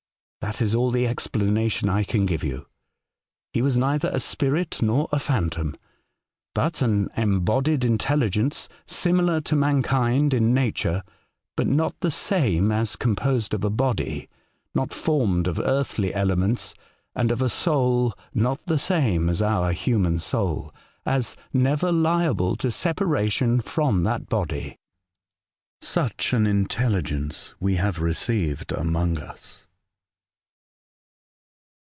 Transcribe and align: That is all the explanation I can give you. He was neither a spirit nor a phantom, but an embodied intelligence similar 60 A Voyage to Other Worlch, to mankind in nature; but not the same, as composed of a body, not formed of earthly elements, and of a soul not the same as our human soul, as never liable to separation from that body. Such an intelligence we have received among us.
That 0.55 0.59
is 0.59 0.73
all 0.73 0.89
the 0.89 1.07
explanation 1.07 1.87
I 1.87 2.03
can 2.03 2.25
give 2.25 2.43
you. 2.43 2.65
He 3.53 3.61
was 3.61 3.77
neither 3.77 4.09
a 4.11 4.19
spirit 4.19 4.81
nor 4.81 5.07
a 5.11 5.19
phantom, 5.19 5.75
but 6.55 6.81
an 6.81 7.09
embodied 7.15 7.85
intelligence 7.85 8.67
similar 8.87 9.37
60 9.37 9.37
A 9.37 9.37
Voyage 9.37 9.37
to 9.37 9.37
Other 9.37 9.37
Worlch, 9.37 9.45
to 9.45 9.55
mankind 9.95 10.33
in 10.33 10.53
nature; 10.53 11.03
but 11.55 11.67
not 11.67 11.97
the 11.99 12.09
same, 12.09 12.71
as 12.71 12.95
composed 12.95 13.53
of 13.53 13.63
a 13.63 13.69
body, 13.69 14.29
not 14.73 14.91
formed 14.93 15.45
of 15.45 15.59
earthly 15.59 16.11
elements, 16.11 16.73
and 17.15 17.31
of 17.31 17.43
a 17.43 17.47
soul 17.47 18.13
not 18.33 18.65
the 18.65 18.79
same 18.79 19.29
as 19.29 19.43
our 19.43 19.71
human 19.73 20.19
soul, 20.19 20.73
as 21.05 21.37
never 21.53 21.91
liable 21.91 22.55
to 22.57 22.71
separation 22.71 23.61
from 23.61 24.01
that 24.03 24.27
body. 24.27 24.75
Such 25.79 26.33
an 26.33 26.47
intelligence 26.47 27.53
we 27.59 27.75
have 27.75 28.01
received 28.01 28.71
among 28.71 29.19
us. 29.19 29.67